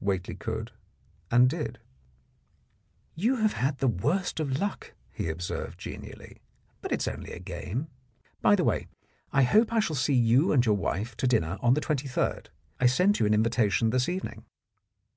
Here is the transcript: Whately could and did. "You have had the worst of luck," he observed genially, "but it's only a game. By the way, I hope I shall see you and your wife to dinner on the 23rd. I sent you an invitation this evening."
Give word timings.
Whately 0.00 0.34
could 0.34 0.72
and 1.30 1.48
did. 1.48 1.78
"You 3.14 3.36
have 3.36 3.52
had 3.52 3.78
the 3.78 3.86
worst 3.86 4.40
of 4.40 4.58
luck," 4.58 4.94
he 5.12 5.28
observed 5.28 5.78
genially, 5.78 6.42
"but 6.82 6.90
it's 6.90 7.06
only 7.06 7.30
a 7.32 7.38
game. 7.38 7.86
By 8.42 8.56
the 8.56 8.64
way, 8.64 8.88
I 9.32 9.44
hope 9.44 9.72
I 9.72 9.78
shall 9.78 9.94
see 9.94 10.12
you 10.14 10.50
and 10.50 10.66
your 10.66 10.74
wife 10.76 11.16
to 11.18 11.28
dinner 11.28 11.56
on 11.60 11.74
the 11.74 11.80
23rd. 11.80 12.46
I 12.80 12.86
sent 12.86 13.20
you 13.20 13.26
an 13.26 13.34
invitation 13.34 13.90
this 13.90 14.08
evening." 14.08 14.44